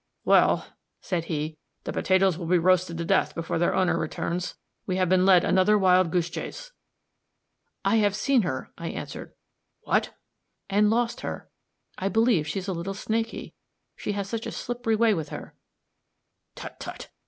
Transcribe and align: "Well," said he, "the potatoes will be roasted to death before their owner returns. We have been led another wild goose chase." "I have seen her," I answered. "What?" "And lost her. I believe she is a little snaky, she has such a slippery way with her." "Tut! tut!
"Well," 0.25 0.65
said 0.99 1.25
he, 1.25 1.59
"the 1.83 1.93
potatoes 1.93 2.35
will 2.35 2.47
be 2.47 2.57
roasted 2.57 2.97
to 2.97 3.05
death 3.05 3.35
before 3.35 3.59
their 3.59 3.75
owner 3.75 3.95
returns. 3.99 4.55
We 4.87 4.95
have 4.97 5.09
been 5.09 5.27
led 5.27 5.43
another 5.43 5.77
wild 5.77 6.09
goose 6.09 6.31
chase." 6.31 6.71
"I 7.85 7.97
have 7.97 8.15
seen 8.15 8.41
her," 8.41 8.71
I 8.79 8.87
answered. 8.87 9.33
"What?" 9.81 10.15
"And 10.71 10.89
lost 10.89 11.21
her. 11.21 11.51
I 11.99 12.09
believe 12.09 12.47
she 12.47 12.57
is 12.57 12.67
a 12.67 12.73
little 12.73 12.95
snaky, 12.95 13.53
she 13.95 14.13
has 14.13 14.27
such 14.27 14.47
a 14.47 14.51
slippery 14.51 14.95
way 14.95 15.13
with 15.13 15.29
her." 15.29 15.53
"Tut! 16.55 16.79
tut! 16.79 17.09